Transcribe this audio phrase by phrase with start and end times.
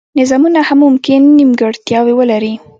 [0.19, 2.53] نظامونه هم ممکن نیمګړتیاوې ولري.